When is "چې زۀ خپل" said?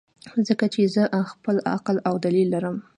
0.73-1.55